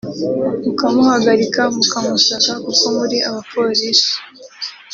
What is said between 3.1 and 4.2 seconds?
Abapolisi